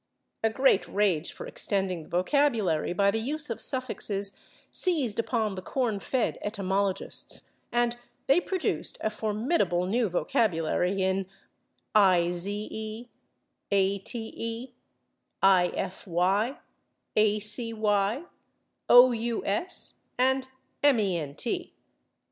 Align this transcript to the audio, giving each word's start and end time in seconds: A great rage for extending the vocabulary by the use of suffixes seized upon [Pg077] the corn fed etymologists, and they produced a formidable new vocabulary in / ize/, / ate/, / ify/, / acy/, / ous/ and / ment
A 0.43 0.49
great 0.49 0.87
rage 0.87 1.31
for 1.31 1.45
extending 1.45 2.01
the 2.01 2.09
vocabulary 2.09 2.91
by 2.91 3.11
the 3.11 3.19
use 3.19 3.51
of 3.51 3.61
suffixes 3.61 4.35
seized 4.71 5.19
upon 5.19 5.51
[Pg077] 5.51 5.55
the 5.57 5.61
corn 5.61 5.99
fed 5.99 6.37
etymologists, 6.41 7.51
and 7.71 7.97
they 8.25 8.41
produced 8.41 8.97
a 9.01 9.11
formidable 9.11 9.85
new 9.85 10.09
vocabulary 10.09 11.03
in 11.03 11.27
/ 11.61 11.95
ize/, 11.95 12.47
/ 12.47 12.47
ate/, 12.49 13.13
/ 13.69 13.73
ify/, 15.43 16.57
/ 16.87 17.15
acy/, 17.15 18.25
/ 18.59 18.89
ous/ 18.89 19.93
and 20.17 20.47
/ 20.69 20.81
ment 20.83 21.47